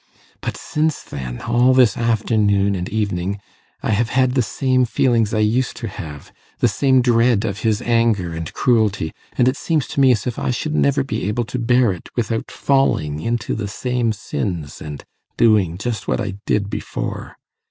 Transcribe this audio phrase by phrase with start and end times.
[0.41, 3.39] But since then all this afternoon and evening
[3.83, 7.83] I have had the same feelings I used to have, the same dread of his
[7.83, 11.45] anger and cruelty, and it seems to me as if I should never be able
[11.45, 15.05] to bear it without falling into the same sins, and
[15.37, 17.37] doing just what I did before.